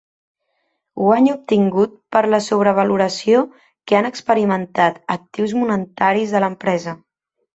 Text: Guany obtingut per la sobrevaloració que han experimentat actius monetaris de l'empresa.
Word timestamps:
Guany 1.01 1.27
obtingut 1.33 1.91
per 2.15 2.23
la 2.35 2.39
sobrevaloració 2.45 3.43
que 3.91 3.99
han 3.99 4.09
experimentat 4.11 4.97
actius 5.19 5.53
monetaris 5.61 6.37
de 6.37 6.45
l'empresa. 6.45 6.99